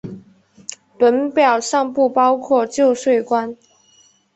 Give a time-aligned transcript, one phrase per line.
[0.97, 3.55] 本表尚不包括旧税关。